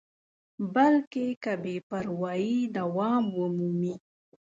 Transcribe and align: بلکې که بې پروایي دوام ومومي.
بلکې 0.73 1.25
که 1.43 1.53
بې 1.63 1.75
پروایي 1.89 2.59
دوام 2.77 3.23
ومومي. 3.37 3.93